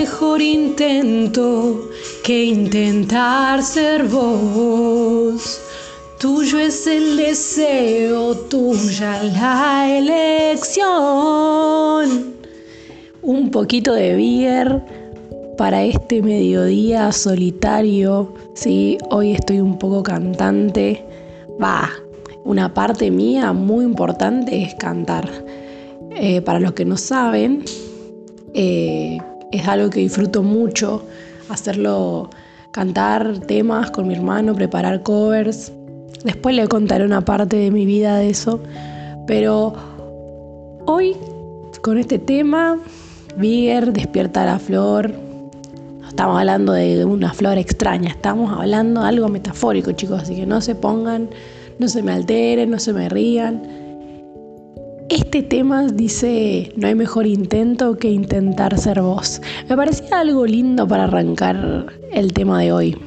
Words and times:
mejor 0.00 0.42
intento 0.42 1.88
que 2.24 2.46
intentar 2.46 3.62
ser 3.62 4.02
vos. 4.04 5.60
Tuyo 6.18 6.58
es 6.58 6.86
el 6.88 7.16
deseo, 7.16 8.34
tuya 8.34 9.22
la 9.22 9.96
elección. 9.98 11.14
Un 13.22 13.50
poquito 13.52 13.92
de 13.92 14.16
beer 14.16 14.82
para 15.56 15.84
este 15.84 16.20
mediodía 16.22 17.12
solitario. 17.12 18.34
Sí, 18.54 18.98
hoy 19.10 19.30
estoy 19.30 19.60
un 19.60 19.78
poco 19.78 20.02
cantante. 20.02 21.04
Va, 21.62 21.88
una 22.44 22.74
parte 22.74 23.12
mía 23.12 23.52
muy 23.52 23.84
importante 23.84 24.60
es 24.64 24.74
cantar. 24.74 25.30
Eh, 26.16 26.40
para 26.42 26.58
los 26.58 26.72
que 26.72 26.84
no 26.84 26.96
saben, 26.96 27.64
eh, 28.54 29.18
es 29.54 29.68
algo 29.68 29.90
que 29.90 30.00
disfruto 30.00 30.42
mucho, 30.42 31.04
hacerlo, 31.48 32.30
cantar 32.70 33.38
temas 33.40 33.90
con 33.90 34.08
mi 34.08 34.14
hermano, 34.14 34.54
preparar 34.54 35.02
covers. 35.02 35.72
Después 36.24 36.56
le 36.56 36.66
contaré 36.68 37.04
una 37.04 37.24
parte 37.24 37.56
de 37.56 37.70
mi 37.70 37.86
vida 37.86 38.16
de 38.16 38.30
eso. 38.30 38.60
Pero 39.26 39.74
hoy, 40.86 41.16
con 41.82 41.98
este 41.98 42.18
tema, 42.18 42.78
Bigger, 43.36 43.92
Despierta 43.92 44.44
la 44.44 44.58
Flor, 44.58 45.12
estamos 46.08 46.38
hablando 46.38 46.72
de 46.72 47.04
una 47.04 47.32
flor 47.32 47.58
extraña, 47.58 48.10
estamos 48.10 48.52
hablando 48.52 49.02
de 49.02 49.08
algo 49.08 49.28
metafórico, 49.28 49.92
chicos, 49.92 50.22
así 50.22 50.36
que 50.36 50.46
no 50.46 50.60
se 50.60 50.74
pongan, 50.74 51.28
no 51.78 51.88
se 51.88 52.02
me 52.02 52.12
alteren, 52.12 52.70
no 52.70 52.78
se 52.78 52.92
me 52.92 53.08
rían. 53.08 53.83
Este 55.14 55.44
tema 55.44 55.86
dice, 55.86 56.72
no 56.74 56.88
hay 56.88 56.96
mejor 56.96 57.28
intento 57.28 57.96
que 57.98 58.10
intentar 58.10 58.76
ser 58.76 59.00
vos. 59.00 59.40
Me 59.68 59.76
parecía 59.76 60.18
algo 60.18 60.44
lindo 60.44 60.88
para 60.88 61.04
arrancar 61.04 61.86
el 62.10 62.32
tema 62.32 62.60
de 62.60 62.72
hoy. 62.72 62.98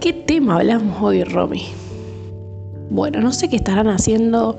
¿Qué 0.00 0.12
tema 0.12 0.56
hablamos 0.56 1.00
hoy, 1.00 1.22
Romy? 1.22 1.66
Bueno, 2.90 3.20
no 3.20 3.32
sé 3.32 3.48
qué 3.48 3.54
estarán 3.54 3.86
haciendo, 3.86 4.56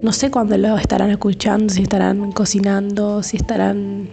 no 0.00 0.12
sé 0.12 0.30
cuándo 0.30 0.56
lo 0.56 0.78
estarán 0.78 1.10
escuchando, 1.10 1.74
si 1.74 1.82
estarán 1.82 2.32
cocinando, 2.32 3.22
si 3.22 3.36
estarán 3.36 4.08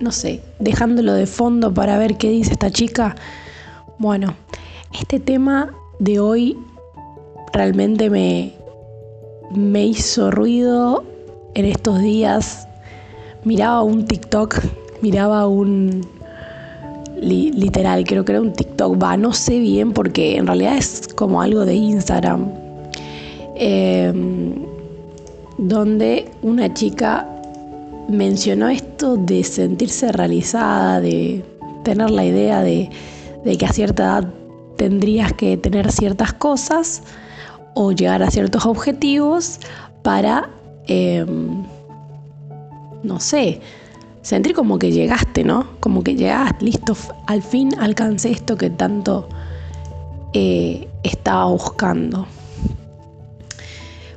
no 0.00 0.10
sé, 0.10 0.42
dejándolo 0.58 1.12
de 1.12 1.26
fondo 1.26 1.72
para 1.72 1.96
ver 1.96 2.16
qué 2.16 2.28
dice 2.28 2.54
esta 2.54 2.72
chica. 2.72 3.14
Bueno, 3.98 4.34
este 5.00 5.20
tema 5.20 5.72
de 6.00 6.18
hoy 6.18 6.58
realmente 7.52 8.10
me, 8.10 8.57
me 9.50 9.86
hizo 9.86 10.30
ruido 10.30 11.04
en 11.54 11.64
estos 11.64 12.00
días. 12.00 12.68
Miraba 13.44 13.82
un 13.82 14.04
TikTok, 14.04 14.60
miraba 15.02 15.46
un... 15.46 16.06
literal, 17.20 18.04
creo 18.04 18.24
que 18.24 18.32
era 18.32 18.40
un 18.40 18.52
TikTok, 18.52 19.02
va, 19.02 19.16
no 19.16 19.32
sé 19.32 19.58
bien 19.58 19.92
porque 19.92 20.36
en 20.36 20.46
realidad 20.46 20.76
es 20.76 21.08
como 21.14 21.40
algo 21.42 21.64
de 21.64 21.74
Instagram. 21.74 22.52
Em, 23.56 24.54
donde 25.58 26.30
una 26.42 26.72
chica 26.72 27.26
mencionó 28.08 28.68
esto 28.68 29.16
de 29.16 29.42
sentirse 29.42 30.12
realizada, 30.12 31.00
de 31.00 31.44
tener 31.82 32.10
la 32.10 32.24
idea 32.24 32.62
de, 32.62 32.88
que 33.58 33.66
a 33.66 33.72
cierta 33.72 34.04
edad 34.04 34.28
tendrías 34.76 35.32
que 35.32 35.56
tener 35.56 35.90
ciertas 35.90 36.32
cosas 36.34 37.02
o 37.80 37.92
llegar 37.92 38.24
a 38.24 38.30
ciertos 38.30 38.66
objetivos 38.66 39.60
para, 40.02 40.50
em, 40.88 41.62
no 43.04 43.20
sé, 43.20 43.60
sentir 44.20 44.52
como 44.52 44.80
que 44.80 44.90
llegaste, 44.90 45.44
¿no? 45.44 45.64
Como 45.78 46.02
que 46.02 46.16
llegaste, 46.16 46.64
listo, 46.64 46.96
al 47.28 47.40
fin 47.40 47.78
alcancé 47.78 48.32
esto 48.32 48.56
que 48.56 48.68
tanto 48.68 49.28
eh, 50.32 50.88
estaba 51.04 51.44
buscando. 51.44 52.26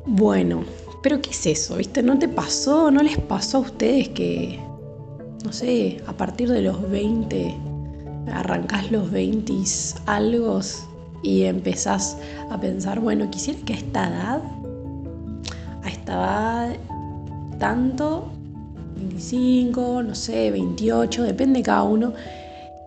Bueno, 0.08 0.64
pero 1.04 1.22
¿qué 1.22 1.30
es 1.30 1.46
eso? 1.46 1.76
¿Viste? 1.76 2.02
¿No 2.02 2.18
te 2.18 2.28
pasó? 2.28 2.90
¿No 2.90 3.04
les 3.04 3.20
pasó 3.20 3.58
a 3.58 3.62
ustedes 3.62 4.10
que, 4.10 4.60
no 5.46 5.54
sé, 5.54 6.02
a 6.08 6.14
partir 6.14 6.50
de 6.50 6.64
los 6.64 6.90
20, 6.90 7.56
arrancás 8.34 8.92
los 8.92 9.12
20 9.12 9.54
algo 10.08 10.62
y 11.24 11.44
empezás 11.44 12.18
a 12.52 12.60
pensar, 12.60 13.00
bueno, 13.00 13.30
quisiera 13.32 13.60
que 13.66 13.74
a 13.74 13.78
esta 13.78 14.08
edad, 14.10 14.42
a 15.84 15.90
esta 15.90 16.14
edad, 16.14 16.76
tanto, 17.60 18.30
25, 18.96 20.04
no 20.04 20.16
sé, 20.16 20.52
28, 20.52 21.24
depende 21.24 21.60
de 21.60 21.64
cada 21.64 21.84
uno, 21.84 22.14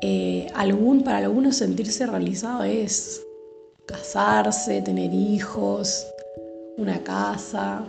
eh, 0.03 0.47
algún, 0.55 1.03
para 1.03 1.19
algunos 1.19 1.57
sentirse 1.57 2.07
realizado 2.07 2.63
es 2.65 3.23
casarse, 3.87 4.83
tener 4.83 5.13
hijos, 5.15 6.07
una 6.77 6.99
casa, 7.03 7.85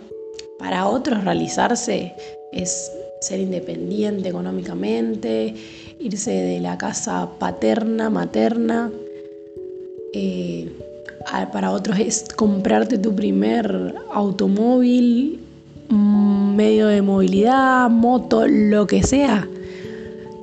para 0.58 0.88
otros 0.88 1.24
realizarse 1.26 2.14
es 2.54 2.92
ser 3.20 3.40
independiente 3.42 4.30
económicamente, 4.30 5.54
irse 6.00 6.32
de 6.32 6.60
la 6.62 6.78
casa 6.78 7.30
paterna, 7.38 8.10
materna. 8.10 8.92
Eh, 10.14 10.85
para 11.52 11.72
otros 11.72 12.00
es 12.00 12.26
comprarte 12.36 12.98
tu 12.98 13.16
primer 13.16 13.96
automóvil, 14.14 15.40
mm, 15.90 16.56
medio 16.56 16.88
de 16.88 17.02
movilidad, 17.02 17.90
moto, 17.90 18.48
lo 18.48 18.88
que 18.88 19.04
sea, 19.04 19.48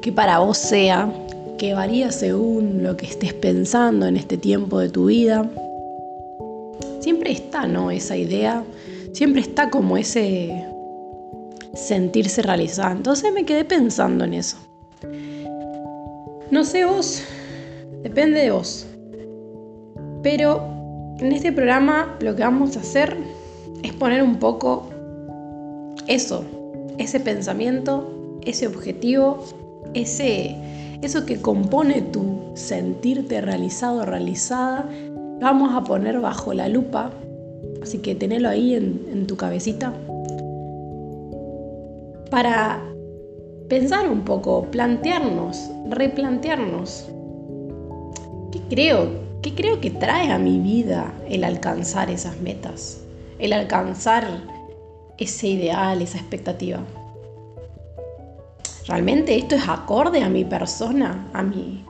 que 0.01 0.13
para 0.13 0.41
vos 0.41 0.59
sea, 0.59 1.13
que 1.59 1.75
varía 1.75 2.11
según 2.11 2.83
lo 2.83 2.97
que 2.97 3.07
estés 3.07 3.33
pensando 3.33 4.07
en 4.07 4.17
este 4.17 4.37
tiempo 4.37 4.81
de 4.81 4.89
tu 4.89 5.07
vida. 5.07 5.49
Siempre 7.01 7.33
está, 7.33 7.67
¿no? 7.67 7.91
Esa 7.91 8.17
idea 8.17 8.65
siempre 9.13 9.41
está 9.41 9.71
como 9.71 9.97
ese 9.97 10.67
sentirse 11.75 12.43
realizada. 12.43 12.93
Entonces 12.93 13.33
me 13.33 13.45
quedé 13.45 13.65
pensando 13.65 14.25
en 14.25 14.35
eso. 14.35 14.57
No 16.51 16.65
sé 16.65 16.85
vos, 16.85 17.23
depende 18.03 18.41
de 18.41 18.51
vos. 18.51 18.87
Pero 20.23 20.72
en 21.19 21.33
este 21.33 21.53
programa 21.53 22.17
lo 22.21 22.35
que 22.37 22.43
vamos 22.43 22.77
a 22.77 22.81
hacer 22.81 23.17
es 23.83 23.93
poner 23.93 24.23
un 24.23 24.37
poco 24.37 24.89
eso, 26.07 26.45
ese 26.99 27.21
pensamiento, 27.21 28.39
ese 28.45 28.67
objetivo, 28.67 29.45
ese, 29.95 30.57
eso 31.03 31.27
que 31.27 31.41
compone 31.41 32.03
tu 32.03 32.53
sentirte 32.55 33.41
realizado 33.41 34.05
realizada, 34.05 34.89
vamos 35.41 35.75
a 35.75 35.85
poner 35.85 36.21
bajo 36.21 36.55
la 36.55 36.69
lupa 36.69 37.13
Así 37.83 37.99
que 37.99 38.15
tenelo 38.15 38.49
ahí 38.49 38.75
en, 38.75 39.27
tu 39.27 39.37
cabecita 39.37 39.93
para 42.31 42.83
pensar 43.69 44.09
un 44.09 44.23
poco, 44.23 44.67
plantearnos, 44.71 45.71
replantearnos. 45.91 47.09
¿Qué 48.51 48.61
creo? 48.71 49.22
¿Qué 49.43 49.57
creo 49.57 49.81
que 49.81 49.91
trae 49.91 50.31
a 50.31 50.39
mi 50.39 50.61
vida 50.61 51.13
el 51.29 51.43
alcanzar 51.43 52.09
esas 52.11 52.41
metas? 52.41 53.03
El 53.41 53.53
alcanzar 53.53 54.25
ese 55.19 55.49
ideal, 55.49 56.01
esa 56.01 56.19
expectativa. 56.19 56.79
¿Realmente 58.87 59.37
esto 59.37 59.57
es 59.57 59.69
acorde 59.69 60.23
a 60.23 60.29
mi 60.29 60.45
persona, 60.45 61.29
a 61.33 61.43
mi, 61.43 61.85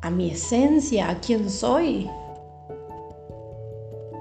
a 0.00 0.10
mi 0.10 0.30
esencia, 0.30 1.10
a 1.10 1.20
quién 1.20 1.48
soy? 1.48 2.10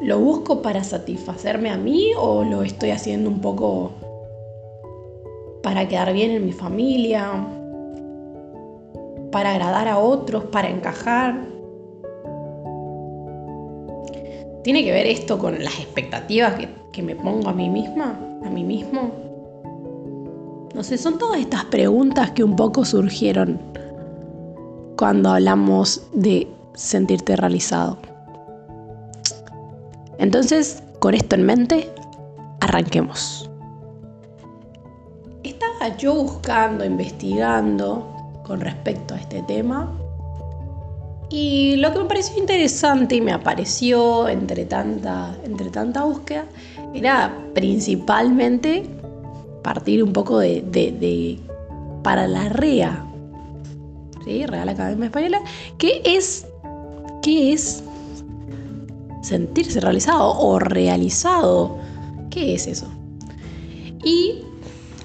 ¿Lo 0.02 0.20
busco 0.20 0.62
para 0.62 0.84
satisfacerme 0.84 1.72
a 1.72 1.78
mí 1.78 2.12
o 2.16 2.44
lo 2.44 2.62
estoy 2.62 2.92
haciendo 2.92 3.32
un 3.32 3.42
poco 3.42 3.94
para 5.64 5.88
quedar 5.88 6.14
bien 6.14 6.30
en 6.30 6.46
mi 6.46 6.52
familia? 6.52 7.32
¿Para 9.32 9.54
agradar 9.54 9.88
a 9.88 9.98
otros? 9.98 10.44
¿Para 10.46 10.70
encajar? 10.70 11.53
¿Tiene 14.64 14.86
que 14.86 14.94
ver 14.94 15.08
esto 15.08 15.38
con 15.38 15.62
las 15.62 15.78
expectativas 15.80 16.56
que, 16.92 17.02
me 17.02 17.16
pongo 17.16 17.50
a 17.50 17.54
mí 17.54 17.70
misma? 17.70 18.18
¿A 18.46 18.50
mí 18.50 18.64
mismo? 18.64 19.12
No 20.74 20.84
sé, 20.84 20.98
son 20.98 21.18
todas 21.18 21.42
estas 21.42 21.66
preguntas 21.66 22.32
que 22.32 22.46
un 22.46 22.56
poco 22.56 22.86
surgieron 22.86 23.60
cuando 24.98 25.32
hablamos 25.32 26.08
de 26.14 26.48
sentirte 26.76 27.36
realizado. 27.36 27.98
Entonces, 30.18 30.82
con 31.00 31.14
esto 31.14 31.36
en 31.36 31.46
mente, 31.46 31.90
arranquemos. 32.62 33.50
Estaba 35.44 35.98
yo 35.98 36.16
buscando, 36.16 36.86
investigando 36.86 38.08
con 38.46 38.62
respecto 38.62 39.14
a 39.14 39.18
este 39.18 39.42
tema 39.44 39.92
y 41.34 41.78
lo 41.78 41.92
que 41.92 41.98
me 41.98 42.06
pareció 42.06 42.38
interesante 42.38 43.16
y 43.16 43.22
me 43.22 43.32
apareció 43.32 44.28
entre 44.28 44.66
tanta, 44.66 45.36
entre 45.44 45.72
tanta 45.72 46.04
búsqueda 46.04 46.46
era 46.94 47.36
principalmente 47.56 48.84
partir 49.64 50.04
un 50.04 50.14
poco 50.14 50.38
de, 50.38 51.40
para 52.04 52.28
la 52.28 52.50
REA, 52.50 53.04
¿sí? 54.24 54.46
Real 54.46 54.70
Academia 54.70 55.08
Española, 55.08 55.42
que 55.80 56.04
es, 56.06 56.46
¿qué 57.24 57.52
es 57.52 57.84
sentirse 59.24 59.80
realizado 59.80 60.38
o 60.38 60.60
realizado? 60.60 61.80
¿Qué 62.30 62.54
es 62.54 62.68
eso? 62.68 62.86
Y 64.04 64.44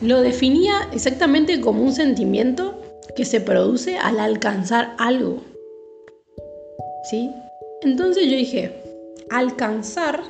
lo 0.02 0.20
definía 0.20 0.90
exactamente 0.92 1.62
como 1.62 1.82
un 1.82 1.94
sentimiento 1.94 2.82
que 3.16 3.24
se 3.24 3.40
produce 3.40 3.96
al 3.96 4.20
alcanzar 4.20 4.94
algo. 4.98 5.47
Entonces 7.82 8.26
yo 8.26 8.36
dije, 8.36 8.72
alcanzar 9.30 10.20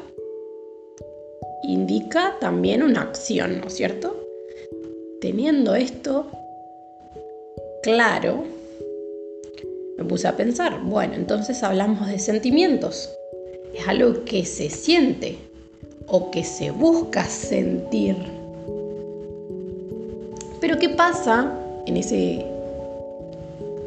indica 1.65 2.37
también 2.41 2.83
una 2.83 3.03
acción, 3.03 3.61
¿no 3.61 3.67
es 3.67 3.75
cierto? 3.75 4.17
Teniendo 5.21 5.75
esto 5.75 6.27
claro, 7.83 8.45
me 9.97 10.05
puse 10.05 10.29
a 10.29 10.37
pensar, 10.37 10.81
bueno, 10.85 11.15
entonces 11.15 11.63
hablamos 11.63 12.07
de 12.07 12.19
sentimientos. 12.19 13.11
Es 13.75 13.87
algo 13.89 14.25
que 14.25 14.45
se 14.45 14.71
siente 14.71 15.39
o 16.07 16.31
que 16.31 16.45
se 16.45 16.71
busca 16.71 17.25
sentir. 17.25 18.17
Pero 20.61 20.79
¿qué 20.79 20.91
pasa 20.91 21.53
en 21.87 21.97
ese 21.97 22.45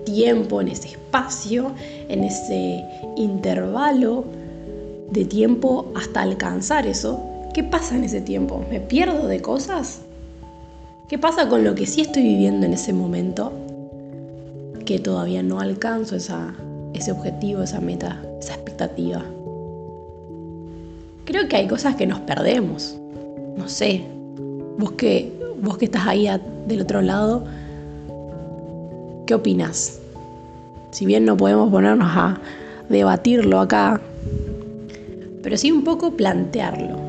tiempo, 0.05 0.61
en 0.61 0.69
ese 0.69 0.89
espacio, 0.89 1.71
en 2.09 2.23
ese 2.23 2.83
intervalo 3.15 4.25
de 5.11 5.25
tiempo 5.25 5.91
hasta 5.95 6.21
alcanzar 6.21 6.87
eso? 6.87 7.19
¿Qué 7.53 7.63
pasa 7.63 7.95
en 7.95 8.05
ese 8.05 8.21
tiempo? 8.21 8.63
¿Me 8.69 8.79
pierdo 8.79 9.27
de 9.27 9.41
cosas? 9.41 10.01
¿Qué 11.09 11.17
pasa 11.17 11.49
con 11.49 11.65
lo 11.65 11.75
que 11.75 11.85
sí 11.85 12.01
estoy 12.01 12.23
viviendo 12.23 12.65
en 12.65 12.73
ese 12.73 12.93
momento? 12.93 13.51
Que 14.85 14.99
todavía 14.99 15.43
no 15.43 15.59
alcanzo 15.59 16.15
ese 16.15 17.11
objetivo, 17.11 17.63
esa 17.63 17.81
meta, 17.81 18.23
esa 18.39 18.53
expectativa. 18.53 19.21
Creo 21.25 21.47
que 21.49 21.57
hay 21.57 21.67
cosas 21.67 21.95
que 21.95 22.07
nos 22.07 22.19
perdemos. 22.21 22.97
No 23.57 23.67
sé. 23.67 24.05
Vos 24.77 24.93
que, 24.93 25.33
vos 25.61 25.77
que 25.77 25.85
estás 25.85 26.07
ahí 26.07 26.29
del 26.67 26.81
otro 26.81 27.01
lado, 27.01 27.43
¿qué 29.31 29.35
opinas? 29.35 29.97
Si 30.91 31.05
bien 31.05 31.23
no 31.23 31.37
podemos 31.37 31.71
ponernos 31.71 32.11
a 32.11 32.37
debatirlo 32.89 33.61
acá, 33.61 34.01
pero 35.41 35.55
sí 35.55 35.71
un 35.71 35.85
poco 35.85 36.17
plantearlo 36.17 36.99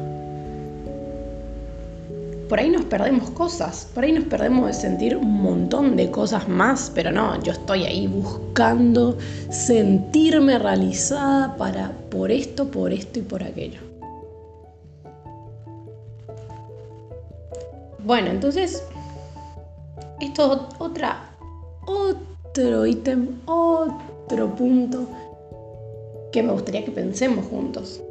por 2.49 2.61
ahí 2.61 2.71
nos 2.71 2.85
perdemos 2.85 3.31
cosas, 3.31 3.89
por 3.93 4.05
ahí 4.05 4.13
nos 4.13 4.25
perdemos 4.25 4.67
de 4.67 4.73
sentir 4.75 5.17
un 5.17 5.43
montón 5.43 5.97
de 5.97 6.11
cosas 6.13 6.49
más, 6.49 6.93
pero 6.95 7.11
no, 7.11 7.43
yo 7.43 7.53
estoy 7.53 7.85
ahí 7.85 8.07
buscando 8.07 9.17
sentirme 9.49 10.59
realizada 10.59 11.57
para 11.57 11.91
por 12.11 12.31
esto, 12.31 12.71
por 12.71 12.93
esto 12.93 13.21
y 13.21 13.23
por 13.23 13.43
aquello. 13.43 13.81
Bueno, 18.05 18.29
entonces, 18.29 18.85
esto 20.21 20.53
es 20.53 20.77
otra, 20.79 21.32
otro 21.93 22.87
ítem, 22.87 23.41
otro 23.47 24.55
punto 24.55 25.07
que 26.33 26.43
me 26.43 26.53
gustaría 26.53 26.85
que 26.85 26.91
pensemos 26.91 27.47
juntos. 27.47 28.03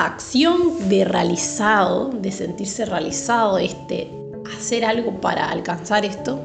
acción 0.00 0.88
de 0.88 1.04
realizado, 1.04 2.08
de 2.08 2.32
sentirse 2.32 2.84
realizado, 2.84 3.58
este, 3.58 4.10
hacer 4.56 4.84
algo 4.84 5.20
para 5.20 5.50
alcanzar 5.50 6.04
esto, 6.04 6.38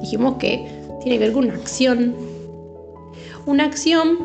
dijimos 0.00 0.36
que 0.38 0.66
tiene 1.02 1.18
que 1.18 1.24
ver 1.24 1.32
con 1.32 1.44
una 1.44 1.54
acción. 1.54 2.14
Una 3.46 3.64
acción, 3.64 4.18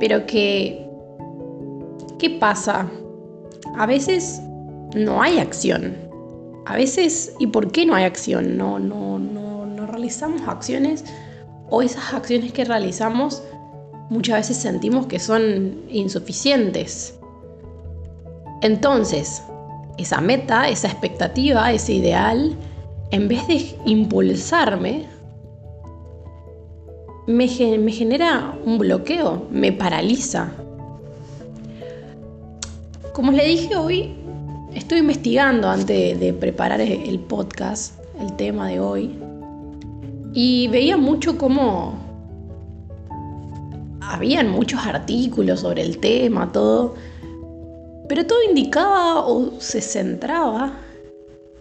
pero 0.00 0.26
que, 0.26 0.86
¿qué 2.18 2.30
pasa? 2.30 2.90
A 3.76 3.86
veces 3.86 4.40
no 4.96 5.22
hay 5.22 5.38
acción. 5.38 5.96
A 6.66 6.76
veces, 6.76 7.34
¿y 7.38 7.48
por 7.48 7.70
qué 7.70 7.86
no 7.86 7.94
hay 7.94 8.04
acción? 8.04 8.56
No, 8.56 8.78
no, 8.78 9.18
no, 9.18 9.66
no 9.66 9.86
realizamos 9.86 10.42
acciones 10.48 11.04
o 11.68 11.82
esas 11.82 12.14
acciones 12.14 12.52
que 12.52 12.64
realizamos 12.64 13.42
muchas 14.10 14.36
veces 14.36 14.56
sentimos 14.58 15.06
que 15.06 15.18
son 15.18 15.82
insuficientes. 15.88 17.18
Entonces, 18.62 19.42
esa 19.98 20.20
meta, 20.20 20.68
esa 20.68 20.88
expectativa, 20.88 21.72
ese 21.72 21.94
ideal, 21.94 22.56
en 23.10 23.28
vez 23.28 23.46
de 23.46 23.76
impulsarme, 23.84 25.06
me, 27.26 27.48
genera 27.48 28.58
un 28.64 28.78
bloqueo, 28.78 29.46
me 29.50 29.72
paraliza. 29.72 30.52
Como 33.12 33.32
le 33.32 33.44
dije 33.46 33.76
hoy, 33.76 34.16
estoy 34.74 34.98
investigando 34.98 35.68
antes 35.68 36.18
de 36.18 36.32
preparar 36.32 36.80
el 36.80 37.18
podcast, 37.20 37.98
el 38.20 38.34
tema 38.36 38.68
de 38.68 38.80
hoy, 38.80 39.18
y 40.32 40.68
veía 40.68 40.96
mucho 40.96 41.38
cómo 41.38 41.94
habían 44.00 44.50
muchos 44.50 44.84
artículos 44.84 45.60
sobre 45.60 45.82
el 45.82 45.98
tema, 45.98 46.50
todo, 46.52 46.94
pero 48.08 48.26
todo 48.26 48.42
indicaba 48.42 49.26
o 49.26 49.52
se 49.60 49.80
centraba 49.80 50.74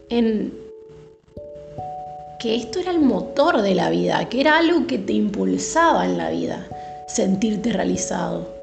en 0.10 0.54
que 2.40 2.56
esto 2.56 2.80
era 2.80 2.92
el 2.92 3.00
motor 3.00 3.62
de 3.62 3.76
la 3.76 3.90
vida, 3.90 4.28
que 4.28 4.42
era 4.42 4.58
algo 4.58 4.86
que 4.88 4.98
te 4.98 5.14
impulsaba 5.14 6.06
en 6.06 6.18
la 6.18 6.30
vida, 6.30 6.68
sentirte 7.08 7.72
realizado, 7.72 8.54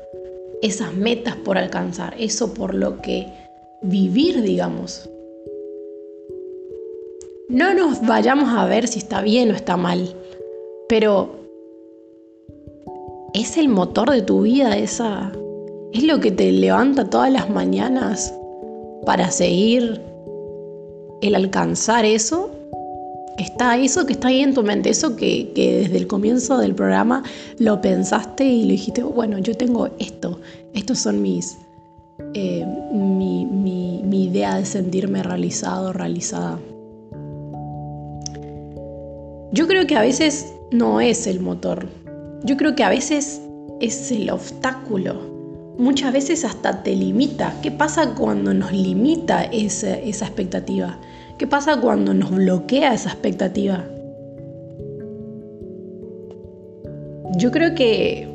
esas 0.61 0.93
metas 0.93 1.37
por 1.37 1.57
alcanzar, 1.57 2.15
eso 2.19 2.53
por 2.53 2.75
lo 2.75 3.01
que 3.01 3.40
vivir, 3.83 4.43
digamos. 4.43 5.09
No 7.49 7.75
nos 7.75 8.01
vayamos 8.07 8.51
a 8.51 8.67
ver 8.67 8.87
si 8.87 8.99
está 8.99 9.23
bien 9.23 9.51
o 9.51 9.55
está 9.55 9.77
mal, 9.77 10.15
pero 10.89 11.41
es 13.35 13.57
el 13.57 13.69
motor 13.69 14.11
de 14.11 14.23
tu 14.23 14.43
vida 14.43 14.77
esa 14.77 15.33
es 15.93 16.03
lo 16.05 16.21
que 16.21 16.31
te 16.31 16.51
levanta 16.53 17.09
todas 17.09 17.33
las 17.33 17.51
mañanas 17.51 18.35
para 19.07 19.31
seguir 19.31 20.01
el 21.23 21.35
alcanzar 21.35 22.05
eso 22.05 22.51
está 23.39 23.77
eso 23.77 24.07
que 24.07 24.13
está 24.13 24.29
ahí 24.29 24.41
en 24.41 24.55
tu 24.55 24.63
mente, 24.63 24.91
eso 24.91 25.17
que, 25.17 25.51
desde 25.55 25.97
el 25.97 26.07
comienzo 26.07 26.59
del 26.59 26.75
programa 26.75 27.23
lo 27.59 27.81
pensaste 27.81 28.45
y 28.45 28.65
lo 28.65 28.71
dijiste, 28.71 29.03
bueno, 29.03 29.39
yo 29.39 29.57
tengo 29.57 29.89
esto, 29.99 30.41
estos 30.75 30.99
son 30.99 31.23
mis, 31.23 31.57
eh, 32.35 32.67
mi, 32.93 33.41
idea 34.11 34.57
de 34.57 34.65
sentirme 34.65 35.23
realizado, 35.23 35.93
realizada. 35.93 36.59
Yo 39.53 39.67
creo 39.67 39.87
que 39.87 39.97
a 39.97 40.03
veces 40.03 40.53
no 40.71 41.01
es 41.01 41.27
el 41.27 41.41
motor, 41.41 41.89
yo 42.45 42.57
creo 42.57 42.77
que 42.77 42.85
a 42.85 42.91
veces 42.91 43.41
es 43.81 44.13
el 44.13 44.31
obstáculo 44.31 45.31
muchas 45.81 46.13
veces 46.13 46.45
hasta 46.45 46.83
te 46.83 46.95
limita. 46.95 47.55
¿Qué 47.63 47.71
pasa 47.71 48.15
cuando 48.15 48.53
nos 48.53 48.71
limita 48.71 49.45
esa 49.45 49.97
expectativa? 49.97 51.01
¿Qué 51.39 51.47
pasa 51.47 51.81
cuando 51.81 52.13
nos 52.13 52.31
bloquea 52.31 52.93
esa 52.93 53.09
expectativa? 53.09 53.85
Yo 57.37 57.51
creo 57.51 57.75
que 57.75 58.29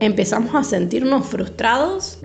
empezamos 0.00 0.54
a 0.54 0.64
sentirnos 0.64 1.26
frustrados 1.26 2.20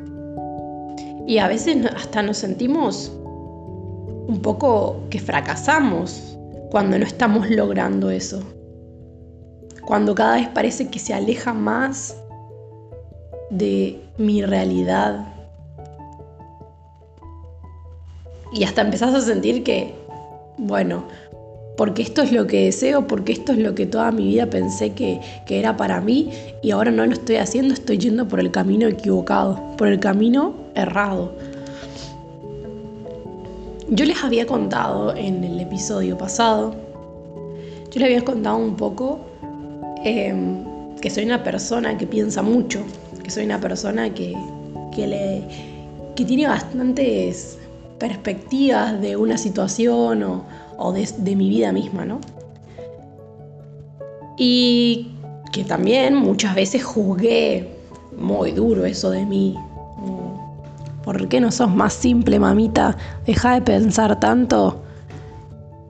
y 1.30 1.38
a 1.38 1.48
veces 1.48 1.86
hasta 1.96 2.24
nos 2.24 2.38
sentimos 2.38 3.12
un 3.24 4.40
poco 4.42 5.02
que 5.12 5.20
fracasamos 5.20 6.36
cuando 6.72 6.98
no 6.98 7.06
estamos 7.06 7.48
logrando 7.52 8.10
eso. 8.10 8.42
Cuando 9.86 10.16
cada 10.16 10.38
vez 10.38 10.48
parece 10.48 10.90
que 10.90 10.98
se 10.98 11.14
aleja 11.14 11.54
más 11.54 12.18
de 13.52 14.02
mi 14.18 14.42
realidad. 14.42 15.32
Y 18.52 18.64
hasta 18.64 18.82
empezás 18.82 19.14
a 19.14 19.22
sentir 19.22 19.64
que, 19.64 19.94
bueno, 20.58 21.04
porque 21.80 22.02
esto 22.02 22.24
es 22.24 22.34
lo 22.34 22.46
que 22.46 22.66
deseo, 22.66 23.08
porque 23.08 23.32
esto 23.32 23.54
es 23.54 23.58
lo 23.58 23.74
que 23.74 23.86
toda 23.86 24.12
mi 24.12 24.28
vida 24.28 24.50
pensé 24.50 24.92
que, 24.92 25.22
que, 25.46 25.60
era 25.60 25.78
para 25.78 26.02
mí 26.02 26.30
y 26.62 26.72
ahora 26.72 26.92
no 26.92 27.06
lo 27.06 27.14
estoy 27.14 27.38
haciendo, 27.38 27.74
estoy 27.74 27.98
yendo 27.98 28.28
por 28.28 28.42
el 28.42 28.52
camino 28.52 28.86
equivocado, 28.86 29.78
por 29.78 29.88
el 29.88 29.98
camino 29.98 30.56
errado. 30.76 31.32
Yo 33.88 34.04
les 34.04 34.22
había 34.22 34.46
contado 34.46 35.16
en 35.16 35.42
el 35.42 35.58
episodio 35.58 36.18
pasado, 36.18 36.76
yo 37.92 38.02
les 38.02 38.04
había 38.04 38.26
contado 38.26 38.58
un 38.58 38.76
poco 38.76 39.22
em, 40.04 40.58
que 41.00 41.10
soy 41.10 41.24
una 41.24 41.46
persona 41.46 41.98
que 41.98 42.06
piensa 42.06 42.42
mucho, 42.42 42.82
soy 43.30 43.46
una 43.46 43.62
persona 43.62 44.14
que, 44.14 44.36
le, 44.98 45.44
que 46.14 46.26
tiene 46.26 46.46
bastantes 46.46 47.58
perspectivas 48.00 49.00
de 49.00 49.16
una 49.16 49.38
situación 49.38 50.24
o, 50.24 50.44
de, 50.94 51.36
mi 51.36 51.50
vida 51.50 51.72
misma, 51.72 52.06
¿no? 52.06 52.20
Y 54.38 55.12
que 55.52 55.64
también 55.64 56.16
muchas 56.16 56.56
veces 56.56 56.84
juzgué 56.84 57.70
muy 58.18 58.52
duro 58.52 58.86
eso 58.86 59.12
de 59.12 59.26
mí. 59.26 59.56
¿Por 61.04 61.28
qué 61.28 61.42
no 61.42 61.52
sos 61.52 61.74
más 61.74 61.94
simple, 61.94 62.40
mamita? 62.40 62.96
Deja 63.26 63.56
de 63.56 63.62
pensar 63.62 64.20
tanto 64.20 64.82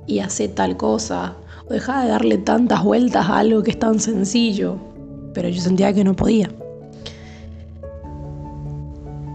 y 0.08 0.20
hace 0.20 0.48
tal 0.48 0.76
cosa. 0.78 1.36
O 1.68 1.74
deja 1.74 2.04
de 2.04 2.10
darle 2.10 2.38
tantas 2.38 2.84
vueltas 2.84 3.28
a 3.28 3.40
algo 3.40 3.62
que 3.62 3.72
es 3.72 3.80
tan 3.80 4.00
sencillo. 4.00 4.78
Pero 5.34 5.50
yo 5.50 5.62
sentía 5.62 5.94
que 5.94 6.04
no 6.04 6.16
podía. 6.16 6.50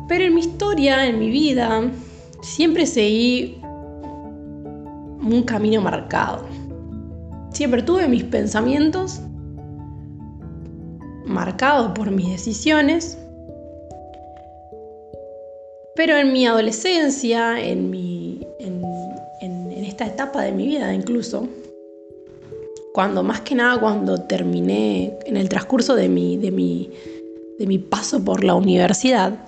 Pero 0.09 0.25
en 0.25 0.35
mi 0.35 0.41
historia, 0.41 1.07
en 1.07 1.19
mi 1.19 1.31
vida, 1.31 1.83
siempre 2.43 2.87
seguí 2.87 3.59
un 5.33 5.43
camino 5.43 5.81
marcado. 5.81 6.45
Siempre 7.52 7.83
tuve 7.83 8.09
mis 8.09 8.25
pensamientos 8.25 9.21
marcados 11.25 11.93
por 11.93 12.11
mis 12.11 12.31
decisiones, 12.31 13.19
pero 15.97 16.16
en 16.16 16.33
mi 16.33 16.47
adolescencia, 16.47 17.61
en, 17.61 17.90
mi, 17.90 18.47
en, 18.59 18.85
esta 19.85 20.07
etapa 20.07 20.43
de 20.43 20.52
mi 20.52 20.66
vida 20.66 20.93
incluso, 20.93 21.49
cuando 22.93 23.23
más 23.23 23.40
que 23.43 23.54
nada 23.54 23.78
cuando 23.78 24.23
terminé 24.23 25.16
en 25.26 25.37
el 25.37 25.49
transcurso 25.49 25.95
de 25.95 26.09
mi, 26.09 26.37
de 26.37 26.50
mi, 26.50 26.90
de 27.59 27.66
mi 27.66 27.78
paso 27.78 28.25
por 28.25 28.43
la 28.45 28.54
universidad, 28.54 29.38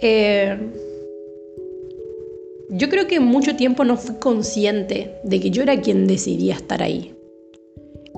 eh, 0.00 0.58
yo 2.70 2.88
creo 2.88 3.06
que 3.06 3.20
mucho 3.20 3.56
tiempo 3.56 3.84
no 3.84 3.96
fui 3.96 4.16
consciente 4.16 5.20
de 5.24 5.40
que 5.40 5.50
yo 5.50 5.62
era 5.62 5.80
quien 5.80 6.06
decidía 6.06 6.54
estar 6.54 6.82
ahí. 6.82 7.14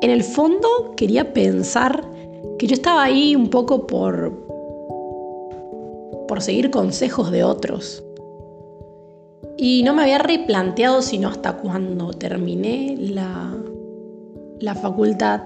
En 0.01 0.11
el 0.11 0.23
fondo 0.23 0.95
quería 0.97 1.33
pensar 1.33 2.09
que 2.59 2.67
yo 2.67 2.75
estaba 2.75 3.03
ahí 3.03 3.35
un 3.35 3.49
poco 3.49 3.87
por, 3.87 4.33
por 6.29 6.43
seguir 6.43 6.71
consejos 6.71 7.31
de 7.31 7.45
otros. 7.45 8.05
Y 9.57 9.83
no 9.85 9.95
me 9.95 10.03
había 10.03 10.19
replanteado 10.19 11.01
sino 11.03 11.29
hasta 11.29 11.57
cuando 11.57 12.11
terminé 12.11 12.95
la, 12.99 13.57
la 14.61 14.75
facultad, 14.75 15.43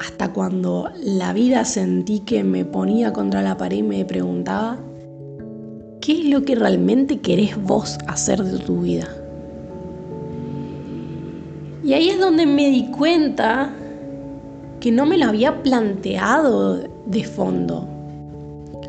hasta 0.00 0.32
cuando 0.32 0.90
la 1.00 1.32
vida 1.32 1.64
sentí 1.64 2.20
que 2.20 2.42
me 2.44 2.64
ponía 2.64 3.12
contra 3.12 3.42
la 3.42 3.56
pared 3.56 3.78
y 3.78 3.82
me 3.82 4.04
preguntaba, 4.04 4.80
¿qué 6.08 6.20
es 6.20 6.24
lo 6.24 6.42
que 6.42 6.54
realmente 6.54 7.20
querés 7.20 7.62
vos 7.62 7.98
hacer 8.06 8.42
de 8.42 8.58
tu 8.60 8.80
vida? 8.80 9.06
Y 11.84 11.92
ahí 11.92 12.08
es 12.08 12.18
donde 12.18 12.46
me 12.46 12.70
di 12.70 12.86
cuenta 12.86 13.74
que 14.80 14.90
no 14.90 15.04
me 15.04 15.18
lo 15.18 15.26
había 15.26 15.62
planteado 15.62 16.82
de 17.04 17.24
fondo. 17.24 17.86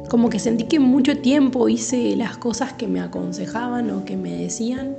Como 0.10 0.30
que 0.30 0.40
sentí 0.40 0.64
que 0.64 0.80
mucho 0.80 1.18
tiempo 1.18 1.68
hice 1.68 2.16
las 2.16 2.38
cosas 2.38 2.72
que 2.72 2.88
me 2.88 3.02
aconsejaban 3.02 3.92
o 3.92 4.06
que 4.06 4.16
me 4.16 4.38
decían, 4.38 4.96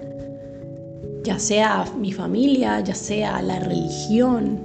ya 1.24 1.38
sea 1.38 1.86
mi 1.98 2.12
familia, 2.12 2.80
ya 2.80 2.94
sea 2.94 3.40
la 3.40 3.60
religión, 3.60 4.58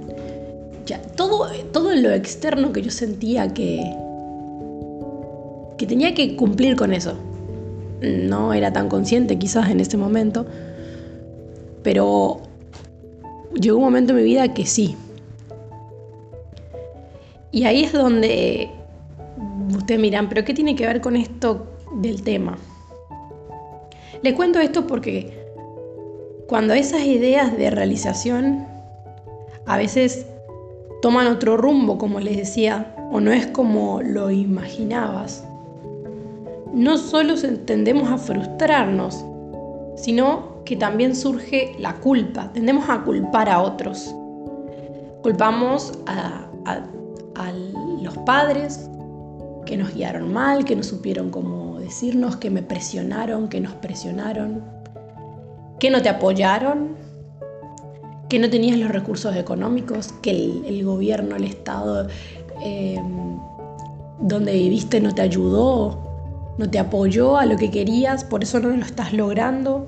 ya, 0.84 1.00
todo, 1.00 1.48
todo 1.72 1.94
lo 1.94 2.10
externo 2.10 2.70
que 2.72 2.82
yo 2.82 2.90
sentía 2.90 3.54
que, 3.54 3.96
que 5.78 5.86
tenía 5.86 6.12
que 6.12 6.36
cumplir 6.36 6.76
con 6.76 6.92
eso. 6.92 7.16
No 8.00 8.52
era 8.52 8.72
tan 8.72 8.88
consciente 8.88 9.38
quizás 9.38 9.70
en 9.70 9.80
ese 9.80 9.96
momento, 9.96 10.46
pero 11.82 12.42
llegó 13.54 13.78
un 13.78 13.84
momento 13.84 14.12
en 14.12 14.18
mi 14.18 14.24
vida 14.24 14.52
que 14.52 14.66
sí. 14.66 14.96
Y 17.52 17.64
ahí 17.64 17.84
es 17.84 17.92
donde 17.92 18.70
ustedes 19.74 20.00
miran, 20.00 20.28
pero 20.28 20.44
¿qué 20.44 20.52
tiene 20.52 20.74
que 20.76 20.86
ver 20.86 21.00
con 21.00 21.16
esto 21.16 21.66
del 22.00 22.22
tema? 22.22 22.58
Les 24.22 24.34
cuento 24.34 24.58
esto 24.58 24.86
porque 24.86 25.46
cuando 26.46 26.74
esas 26.74 27.02
ideas 27.02 27.56
de 27.56 27.70
realización 27.70 28.66
a 29.66 29.76
veces 29.76 30.26
toman 31.02 31.26
otro 31.26 31.56
rumbo, 31.56 31.98
como 31.98 32.20
les 32.20 32.36
decía, 32.36 32.94
o 33.10 33.20
no 33.20 33.32
es 33.32 33.46
como 33.46 34.02
lo 34.02 34.30
imaginabas, 34.30 35.44
no 36.76 36.98
solo 36.98 37.36
tendemos 37.64 38.10
a 38.10 38.18
frustrarnos, 38.18 39.24
sino 39.96 40.62
que 40.66 40.76
también 40.76 41.16
surge 41.16 41.74
la 41.78 41.94
culpa. 41.94 42.52
Tendemos 42.52 42.90
a 42.90 43.02
culpar 43.02 43.48
a 43.48 43.62
otros. 43.62 44.14
Culpamos 45.22 45.98
a, 46.06 46.42
los 48.02 48.18
padres 48.18 48.88
que 49.64 49.76
nos 49.76 49.94
guiaron 49.94 50.32
mal, 50.32 50.64
que 50.64 50.76
no 50.76 50.82
supieron 50.82 51.30
cómo 51.30 51.80
decirnos, 51.80 52.36
que 52.36 52.50
me 52.50 52.62
presionaron, 52.62 53.48
que 53.48 53.60
nos 53.60 53.72
presionaron, 53.72 54.62
que 55.80 55.90
no 55.90 56.02
te 56.02 56.10
apoyaron, 56.10 56.90
que 58.28 58.38
no 58.38 58.50
tenías 58.50 58.78
los 58.78 58.90
recursos 58.90 59.34
económicos, 59.34 60.12
que 60.20 60.30
el, 60.30 60.84
gobierno, 60.84 61.36
el 61.36 61.44
Estado 61.44 62.06
eh, 62.62 63.00
donde 64.20 64.52
viviste 64.52 65.00
no 65.00 65.14
te 65.14 65.22
ayudó, 65.22 66.05
no 66.58 66.70
te 66.70 66.78
apoyó 66.78 67.36
a 67.36 67.46
lo 67.46 67.56
que 67.56 67.70
querías, 67.70 68.24
por 68.24 68.42
eso 68.42 68.60
no 68.60 68.68
lo 68.68 68.84
estás 68.84 69.12
logrando, 69.12 69.86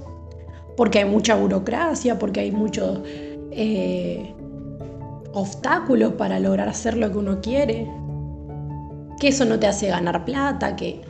porque 0.76 1.00
hay 1.00 1.04
mucha 1.06 1.34
burocracia, 1.34 2.18
porque 2.18 2.40
hay 2.40 2.52
muchos 2.52 3.00
eh, 3.50 4.34
obstáculos 5.32 6.12
para 6.14 6.38
lograr 6.38 6.68
hacer 6.68 6.96
lo 6.96 7.10
que 7.10 7.18
uno 7.18 7.40
quiere, 7.40 7.90
que 9.18 9.28
eso 9.28 9.44
no 9.44 9.58
te 9.58 9.66
hace 9.66 9.88
ganar 9.88 10.25
plata, 10.25 10.76
que 10.76 11.00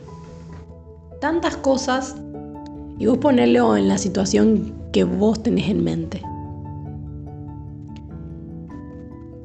tantas 1.19 1.57
cosas, 1.57 2.15
y 2.97 3.05
vos 3.05 3.17
ponerlo 3.17 3.77
en 3.77 3.87
la 3.87 3.97
situación 3.97 4.73
que 4.91 5.03
vos 5.03 5.41
tenés 5.43 5.69
en 5.69 5.83
mente. 5.83 6.21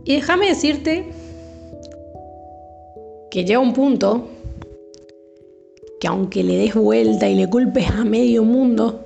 Y 0.04 0.16
déjame 0.16 0.48
decirte 0.48 1.10
que 3.30 3.44
llega 3.44 3.58
un 3.58 3.72
punto 3.72 4.28
que 6.04 6.08
aunque 6.08 6.42
le 6.42 6.58
des 6.58 6.74
vuelta 6.74 7.30
y 7.30 7.34
le 7.34 7.48
culpes 7.48 7.88
a 7.88 8.04
medio 8.04 8.44
mundo, 8.44 9.00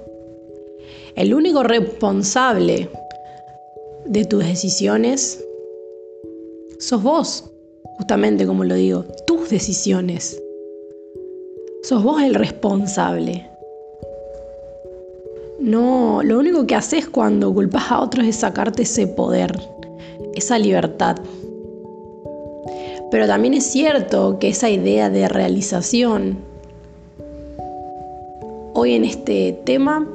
el 1.15 1.33
único 1.33 1.63
responsable 1.63 2.91
de 4.05 4.25
tus 4.25 4.45
decisiones 4.45 5.45
sos 6.81 7.01
vos, 7.01 7.53
justamente 7.99 8.49
como 8.49 8.65
lo 8.65 8.75
digo, 8.75 9.05
tus 9.29 9.49
decisiones. 9.49 10.43
Sos 11.85 12.03
vos 12.03 12.21
el 12.21 12.35
responsable. 12.35 13.49
No, 15.61 16.25
lo 16.25 16.37
único 16.37 16.67
que 16.67 16.75
haces 16.75 17.09
cuando 17.09 17.55
culpas 17.55 17.93
a 17.93 18.01
otros 18.01 18.27
es 18.27 18.35
sacarte 18.35 18.83
ese 18.83 19.07
poder, 19.07 19.53
esa 20.35 20.59
libertad. 20.59 21.15
Pero 23.13 23.29
también 23.29 23.55
es 23.55 23.67
cierto 23.67 24.41
que 24.41 24.49
esa 24.49 24.69
idea 24.69 25.11
de 25.11 25.29
realización 25.29 26.49
hoy 28.79 28.93
en 28.93 29.05
este 29.05 29.61
tema, 29.65 30.07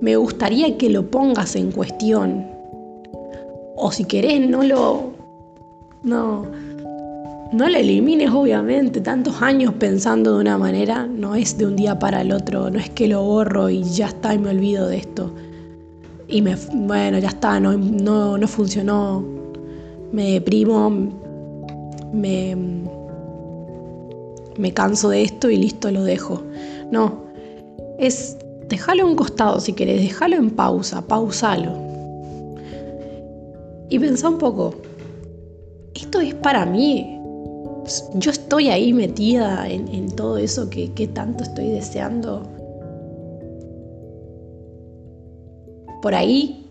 me 0.00 0.16
gustaría 0.16 0.78
que 0.78 0.88
lo 0.88 1.10
pongas 1.10 1.54
en 1.54 1.70
cuestión. 1.70 2.46
O 3.76 3.92
si 3.92 4.04
querés, 4.06 4.48
no 4.48 4.62
lo. 4.62 5.12
No. 6.02 6.46
No 7.52 7.68
lo 7.68 7.76
elimines, 7.76 8.30
obviamente. 8.30 9.02
Tantos 9.02 9.42
años 9.42 9.74
pensando 9.74 10.34
de 10.34 10.40
una 10.40 10.56
manera 10.56 11.06
no 11.06 11.34
es 11.34 11.58
de 11.58 11.66
un 11.66 11.76
día 11.76 11.98
para 11.98 12.22
el 12.22 12.32
otro. 12.32 12.70
No 12.70 12.78
es 12.78 12.88
que 12.88 13.06
lo 13.06 13.22
borro 13.22 13.68
y 13.68 13.82
ya 13.82 14.06
está 14.06 14.32
y 14.32 14.38
me 14.38 14.48
olvido 14.48 14.88
de 14.88 14.96
esto. 14.96 15.30
Y 16.26 16.40
me, 16.40 16.56
bueno, 16.72 17.18
ya 17.18 17.28
está, 17.28 17.60
no, 17.60 17.76
no, 17.76 18.38
no 18.38 18.48
funcionó. 18.48 19.22
Me 20.10 20.32
deprimo. 20.32 20.90
Me, 22.14 22.56
me 24.56 24.72
canso 24.72 25.10
de 25.10 25.22
esto 25.22 25.50
y 25.50 25.58
listo, 25.58 25.90
lo 25.90 26.02
dejo. 26.02 26.42
No, 26.90 27.25
es 27.98 28.36
dejarlo 28.68 29.04
a 29.04 29.06
un 29.06 29.16
costado 29.16 29.60
si 29.60 29.72
querés, 29.72 30.00
dejarlo 30.00 30.36
en 30.36 30.50
pausa, 30.50 31.02
pausalo. 31.02 31.72
Y 33.88 33.98
pensá 33.98 34.28
un 34.28 34.38
poco, 34.38 34.74
esto 35.94 36.20
es 36.20 36.34
para 36.34 36.66
mí. 36.66 37.12
Yo 38.14 38.32
estoy 38.32 38.68
ahí 38.68 38.92
metida 38.92 39.68
en, 39.68 40.10
todo 40.10 40.38
eso 40.38 40.68
que, 40.68 40.92
que 40.92 41.06
tanto 41.06 41.44
estoy 41.44 41.70
deseando. 41.70 42.42
Por 46.02 46.14
ahí, 46.14 46.68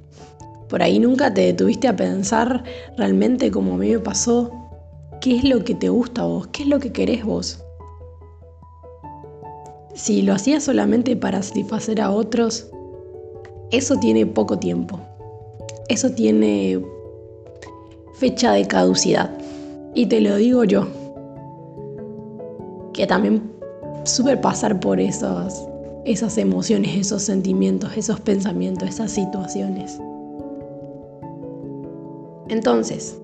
por 0.68 0.84
ahí 0.84 1.00
nunca 1.00 1.34
te 1.34 1.42
detuviste 1.42 1.88
a 1.88 1.96
pensar 1.96 2.64
realmente 2.98 3.50
como 3.50 3.76
a 3.76 3.78
mí 3.78 3.92
me 3.92 4.00
pasó, 4.00 4.52
qué 5.22 5.38
es 5.38 5.44
lo 5.46 5.64
que 5.64 5.76
te 5.76 5.90
gusta 5.90 6.22
a 6.22 6.26
vos, 6.26 6.48
qué 6.48 6.64
es 6.64 6.70
lo 6.70 6.80
que 6.80 6.92
querés 6.92 7.24
vos. 7.24 7.65
Si 9.96 10.22
lo 10.22 10.34
hacías 10.34 10.64
solamente 10.64 11.16
para 11.16 11.42
satisfacer 11.42 12.02
a 12.02 12.12
otros, 12.12 12.68
eso 13.72 13.96
tiene 13.96 14.26
poco 14.26 14.60
tiempo. 14.60 15.00
Eso 15.88 16.12
tiene 16.12 16.84
fecha 18.16 18.52
de 18.52 18.68
caducidad. 18.68 19.32
Y 19.94 20.08
te 20.08 20.20
lo 20.20 20.36
digo 20.36 20.66
yo, 20.66 20.88
que 22.94 23.08
también 23.08 23.42
supe 24.04 24.36
pasar 24.36 24.82
por 24.82 25.00
esos, 25.00 25.66
esas 26.04 26.38
emociones, 26.38 26.98
esos 26.98 27.24
sentimientos, 27.24 27.96
esos 27.96 28.20
pensamientos, 28.20 28.90
esas 28.90 29.12
situaciones. 29.12 29.98
Entonces, 32.50 33.18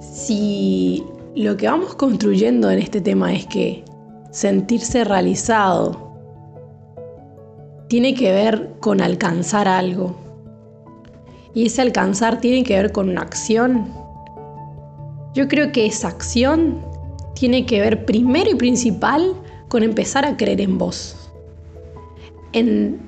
si 0.00 1.04
lo 1.34 1.56
que 1.58 1.66
vamos 1.66 1.94
construyendo 1.94 2.70
en 2.70 2.78
este 2.78 3.02
tema 3.02 3.34
es 3.34 3.46
que 3.46 3.84
sentirse 4.30 5.04
realizado 5.04 6.10
tiene 7.88 8.14
que 8.14 8.32
ver 8.32 8.74
con 8.80 9.00
alcanzar 9.00 9.66
algo, 9.66 10.16
y 11.54 11.66
ese 11.66 11.82
alcanzar 11.82 12.40
tiene 12.40 12.62
que 12.62 12.76
ver 12.76 12.92
con 12.92 13.08
una 13.08 13.22
acción, 13.22 13.88
yo 15.34 15.48
creo 15.48 15.72
que 15.72 15.86
esa 15.86 16.08
acción 16.08 16.78
tiene 17.34 17.66
que 17.66 17.80
ver 17.80 18.04
primero 18.04 18.50
y 18.50 18.54
principal 18.54 19.34
con 19.68 19.82
empezar 19.82 20.24
a 20.24 20.36
creer 20.36 20.60
en 20.60 20.78
vos, 20.78 21.30
en 22.52 23.00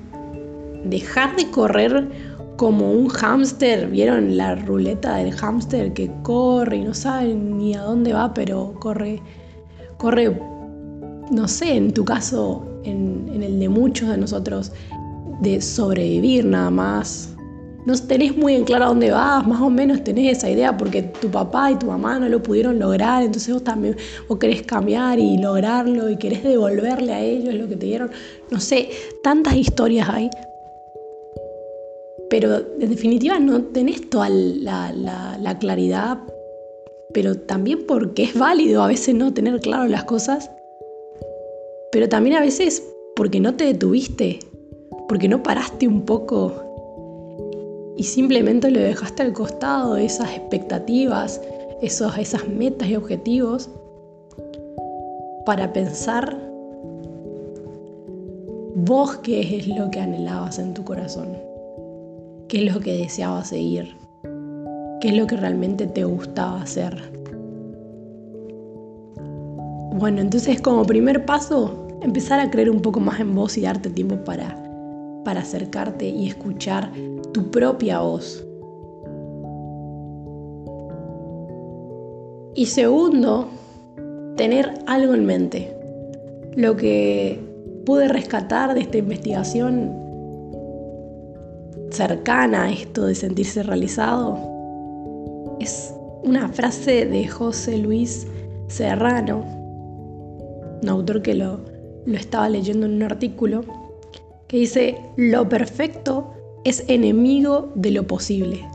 dejar 0.85 1.35
de 1.35 1.49
correr 1.49 2.09
como 2.57 2.91
un 2.91 3.09
hámster, 3.09 3.87
¿vieron 3.87 4.37
la 4.37 4.55
ruleta 4.55 5.15
del 5.15 5.31
hámster 5.33 5.93
que 5.93 6.11
corre 6.21 6.77
y 6.77 6.83
no 6.83 6.93
sabe 6.93 7.33
ni 7.33 7.73
a 7.73 7.81
dónde 7.81 8.13
va, 8.13 8.33
pero 8.33 8.73
corre, 8.79 9.21
corre, 9.97 10.39
no 11.31 11.47
sé, 11.47 11.75
en 11.75 11.93
tu 11.93 12.05
caso, 12.05 12.65
en, 12.83 13.41
el 13.41 13.59
de 13.59 13.69
muchos 13.69 14.09
de 14.09 14.17
nosotros, 14.17 14.71
de 15.41 15.61
sobrevivir 15.61 16.45
nada 16.45 16.69
más, 16.69 17.29
no 17.85 17.97
tenés 17.97 18.37
muy 18.37 18.55
en 18.55 18.63
claro 18.63 18.85
a 18.85 18.87
dónde 18.87 19.11
vas, 19.11 19.45
más 19.45 19.61
o 19.61 19.69
menos 19.69 20.03
tenés 20.03 20.37
esa 20.37 20.49
idea 20.49 20.77
porque 20.77 21.01
tu 21.01 21.29
papá 21.29 21.71
y 21.71 21.75
tu 21.75 21.87
mamá 21.87 22.17
no 22.17 22.29
lo 22.29 22.41
pudieron 22.41 22.79
lograr, 22.79 23.23
entonces 23.23 23.53
vos 23.53 23.63
también 23.63 23.97
querés 24.39 24.61
cambiar 24.61 25.19
y 25.19 25.37
lograrlo 25.37 26.09
y 26.09 26.17
querés 26.17 26.43
devolverle 26.43 27.13
a 27.13 27.21
ellos 27.21 27.53
lo 27.53 27.67
que 27.67 27.75
te 27.75 27.85
dieron. 27.85 28.11
No 28.51 28.59
sé, 28.59 28.89
tantas 29.21 29.55
historias 29.55 30.07
hay. 30.09 30.29
Pero 32.29 32.55
en 32.79 32.89
definitiva 32.89 33.37
no 33.37 33.61
tenés 33.63 34.09
toda 34.09 34.29
la, 34.29 34.93
la 34.93 35.59
claridad, 35.59 36.19
pero 37.13 37.35
también 37.35 37.85
porque 37.85 38.23
es 38.23 38.33
válido 38.33 38.81
a 38.81 38.87
veces 38.87 39.13
no 39.13 39.33
tener 39.33 39.59
claro 39.59 39.87
las 39.87 40.05
cosas, 40.05 40.49
pero 41.93 42.09
también 42.09 42.35
a 42.35 42.41
veces 42.41 42.83
porque 43.15 43.39
no 43.39 43.53
te 43.53 43.65
detuviste, 43.65 44.39
porque 45.07 45.29
no 45.29 45.43
paraste 45.43 45.87
un 45.87 46.01
poco 46.01 46.51
y 47.95 48.03
simplemente 48.03 48.71
lo 48.71 48.79
dejaste 48.79 49.21
al 49.21 49.33
costado, 49.33 49.95
esas 49.95 50.31
expectativas, 50.31 51.39
esos, 51.83 52.17
esas 52.17 52.47
metas 52.47 52.89
y 52.89 52.95
objetivos, 52.95 53.69
para 55.45 55.71
pensar 55.71 56.35
vos 58.73 59.17
qué 59.17 59.57
es 59.57 59.67
lo 59.67 59.91
que 59.91 59.99
anhelabas 59.99 60.57
en 60.57 60.73
tu 60.73 60.83
corazón, 60.83 61.37
qué 62.47 62.65
es 62.65 62.73
lo 62.73 62.79
que 62.79 62.97
deseabas 62.97 63.49
seguir, 63.49 63.95
qué 64.99 65.09
es 65.09 65.15
lo 65.15 65.27
que 65.27 65.37
realmente 65.37 65.85
te 65.85 66.03
gustaba 66.05 66.63
hacer. 66.63 66.97
Bueno, 69.99 70.21
entonces 70.21 70.59
como 70.59 70.83
primer 70.85 71.23
paso, 71.23 71.82
empezar 72.03 72.39
a 72.39 72.51
creer 72.51 72.69
un 72.69 72.81
poco 72.81 72.99
más 72.99 73.19
en 73.19 73.33
vos 73.33 73.57
y 73.57 73.61
darte 73.61 73.89
tiempo 73.89 74.17
para, 74.23 74.57
para 75.23 75.41
acercarte 75.41 76.07
y 76.07 76.27
escuchar 76.27 76.91
tu 77.33 77.49
propia 77.49 78.01
voz. 78.01 78.45
Y 82.55 82.67
segundo, 82.67 83.47
tener 84.35 84.73
algo 84.85 85.13
en 85.13 85.25
mente. 85.25 85.75
Lo 86.55 86.75
que 86.75 87.39
pude 87.85 88.07
rescatar 88.07 88.73
de 88.73 88.81
esta 88.81 88.97
investigación 88.97 89.91
cercana 91.89 92.63
a 92.63 92.71
esto 92.71 93.05
de 93.05 93.15
sentirse 93.15 93.63
realizado 93.63 94.37
es 95.59 95.93
una 96.23 96.47
frase 96.49 97.05
de 97.05 97.27
José 97.27 97.77
Luis 97.77 98.27
Serrano, 98.67 99.43
un 100.81 100.89
autor 100.89 101.21
que 101.21 101.35
lo, 101.35 101.72
lo 102.05 102.17
estaba 102.17 102.49
leyendo 102.49 102.85
en 102.85 102.93
un 102.93 103.03
artículo, 103.03 103.63
que 104.47 104.57
dice, 104.57 104.97
lo 105.15 105.47
perfecto 105.49 106.33
es 106.63 106.83
enemigo 106.87 107.71
de 107.75 107.91
lo 107.91 108.05
posible. 108.05 108.65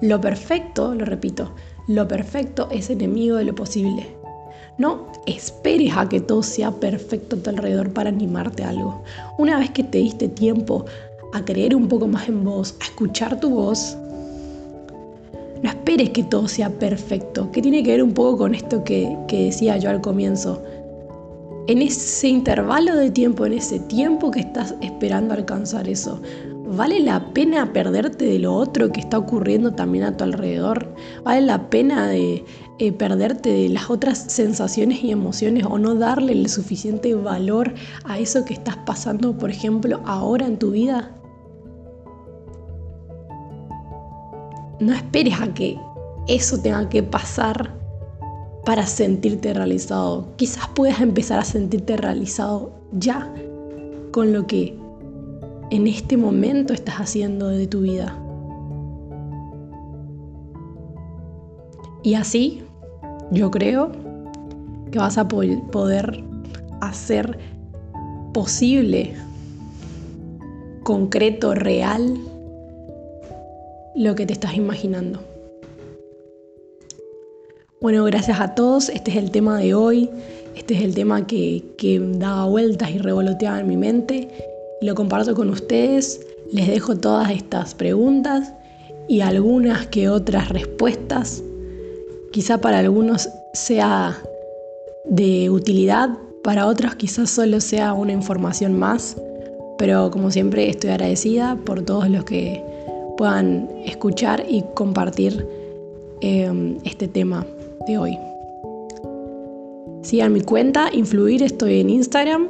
Lo 0.00 0.20
perfecto, 0.20 0.94
lo 0.94 1.04
repito, 1.04 1.52
lo 1.88 2.08
perfecto 2.08 2.68
es 2.70 2.90
enemigo 2.90 3.36
de 3.36 3.44
lo 3.44 3.54
posible. 3.54 4.06
No 4.78 5.06
esperes 5.26 5.96
a 5.96 6.08
que 6.08 6.20
todo 6.20 6.42
sea 6.42 6.72
perfecto 6.72 7.36
a 7.36 7.38
tu 7.38 7.50
alrededor 7.50 7.92
para 7.92 8.08
animarte 8.08 8.64
a 8.64 8.70
algo. 8.70 9.02
Una 9.38 9.58
vez 9.58 9.70
que 9.70 9.84
te 9.84 9.98
diste 9.98 10.28
tiempo 10.28 10.86
a 11.32 11.44
creer 11.44 11.76
un 11.76 11.88
poco 11.88 12.08
más 12.08 12.28
en 12.28 12.42
vos, 12.42 12.74
a 12.80 12.84
escuchar 12.84 13.38
tu 13.38 13.50
voz, 13.50 13.96
no 15.62 15.68
esperes 15.68 16.10
que 16.10 16.24
todo 16.24 16.48
sea 16.48 16.70
perfecto, 16.70 17.52
que 17.52 17.62
tiene 17.62 17.82
que 17.84 17.92
ver 17.92 18.02
un 18.02 18.12
poco 18.12 18.38
con 18.38 18.54
esto 18.54 18.82
que, 18.82 19.16
que 19.28 19.44
decía 19.44 19.76
yo 19.76 19.90
al 19.90 20.00
comienzo. 20.00 20.62
En 21.68 21.80
ese 21.80 22.28
intervalo 22.28 22.96
de 22.96 23.10
tiempo, 23.10 23.46
en 23.46 23.54
ese 23.54 23.78
tiempo 23.80 24.30
que 24.30 24.40
estás 24.40 24.74
esperando 24.80 25.34
alcanzar 25.34 25.88
eso, 25.88 26.20
¿Vale 26.74 27.00
la 27.00 27.34
pena 27.34 27.70
perderte 27.74 28.24
de 28.24 28.38
lo 28.38 28.54
otro 28.54 28.92
que 28.92 29.00
está 29.00 29.18
ocurriendo 29.18 29.72
también 29.72 30.04
a 30.04 30.16
tu 30.16 30.24
alrededor? 30.24 30.94
¿Vale 31.22 31.42
la 31.42 31.68
pena 31.68 32.06
de 32.06 32.46
eh, 32.78 32.92
perderte 32.92 33.50
de 33.52 33.68
las 33.68 33.90
otras 33.90 34.16
sensaciones 34.16 35.04
y 35.04 35.10
emociones 35.10 35.66
o 35.66 35.76
no 35.76 35.94
darle 35.94 36.32
el 36.32 36.48
suficiente 36.48 37.14
valor 37.14 37.74
a 38.04 38.18
eso 38.18 38.46
que 38.46 38.54
estás 38.54 38.78
pasando, 38.86 39.36
por 39.36 39.50
ejemplo, 39.50 40.00
ahora 40.06 40.46
en 40.46 40.58
tu 40.58 40.70
vida? 40.70 41.14
No 44.80 44.94
esperes 44.94 45.38
a 45.42 45.52
que 45.52 45.78
eso 46.26 46.58
tenga 46.58 46.88
que 46.88 47.02
pasar 47.02 47.81
para 48.64 48.86
sentirte 48.86 49.52
realizado. 49.54 50.28
Quizás 50.36 50.68
puedas 50.68 51.00
empezar 51.00 51.38
a 51.38 51.44
sentirte 51.44 51.96
realizado 51.96 52.72
ya 52.92 53.32
con 54.12 54.32
lo 54.32 54.46
que 54.46 54.78
en 55.70 55.86
este 55.86 56.16
momento 56.16 56.72
estás 56.72 56.96
haciendo 56.96 57.48
de 57.48 57.66
tu 57.66 57.80
vida. 57.80 58.18
Y 62.02 62.14
así, 62.14 62.62
yo 63.30 63.50
creo 63.50 63.92
que 64.90 64.98
vas 64.98 65.16
a 65.18 65.28
poder 65.28 66.22
hacer 66.80 67.38
posible, 68.34 69.14
concreto, 70.82 71.54
real, 71.54 72.18
lo 73.94 74.14
que 74.14 74.26
te 74.26 74.32
estás 74.32 74.54
imaginando. 74.54 75.31
Bueno, 77.82 78.04
gracias 78.04 78.40
a 78.40 78.54
todos. 78.54 78.88
Este 78.88 79.10
es 79.10 79.16
el 79.18 79.30
tema 79.30 79.58
de 79.58 79.74
hoy. 79.74 80.08
Este 80.56 80.74
es 80.74 80.82
el 80.82 80.94
tema 80.94 81.26
que, 81.26 81.62
que 81.76 81.98
daba 82.00 82.46
vueltas 82.46 82.90
y 82.90 82.98
revoloteaba 82.98 83.60
en 83.60 83.68
mi 83.68 83.76
mente 83.76 84.28
lo 84.82 84.96
comparto 84.96 85.34
con 85.34 85.48
ustedes, 85.48 86.20
les 86.50 86.66
dejo 86.66 86.96
todas 86.96 87.30
estas 87.30 87.74
preguntas 87.74 88.52
y 89.08 89.20
algunas 89.20 89.86
que 89.86 90.08
otras 90.08 90.48
respuestas. 90.48 91.42
Quizá 92.32 92.60
para 92.60 92.80
algunos 92.80 93.28
sea 93.54 94.18
de 95.04 95.50
utilidad, 95.50 96.10
para 96.42 96.66
otros 96.66 96.96
quizás 96.96 97.30
solo 97.30 97.60
sea 97.60 97.92
una 97.92 98.12
información 98.12 98.76
más, 98.76 99.16
pero 99.78 100.10
como 100.10 100.32
siempre 100.32 100.68
estoy 100.68 100.90
agradecida 100.90 101.56
por 101.64 101.82
todos 101.82 102.08
los 102.10 102.24
que 102.24 102.62
puedan 103.16 103.68
escuchar 103.84 104.44
y 104.48 104.64
compartir 104.74 105.46
em, 106.22 106.78
este 106.84 107.06
tema 107.06 107.46
de 107.86 107.98
hoy. 107.98 108.18
Sigan 110.02 110.32
mi 110.32 110.42
cuenta, 110.42 110.88
Influir, 110.92 111.42
estoy 111.42 111.80
en 111.80 111.90
Instagram 111.90 112.48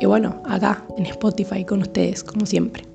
y 0.00 0.06
bueno, 0.06 0.40
acá 0.44 0.84
en 0.96 1.06
Spotify 1.06 1.64
con 1.64 1.82
ustedes, 1.82 2.22
como 2.22 2.46
siempre. 2.46 2.93